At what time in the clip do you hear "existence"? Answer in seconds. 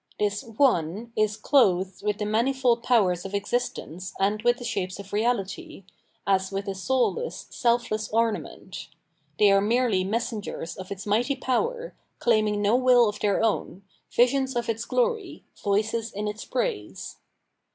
3.35-4.15